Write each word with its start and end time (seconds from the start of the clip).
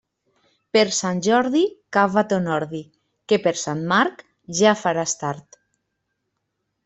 Per 0.75 0.83
Sant 0.99 1.19
Jordi, 1.27 1.59
cava 1.97 2.23
ton 2.31 2.47
ordi, 2.55 2.81
que 3.33 3.39
per 3.45 3.53
Sant 3.65 3.85
Marc 3.93 4.25
ja 4.61 4.75
faràs 4.85 5.15
tard. 5.23 5.61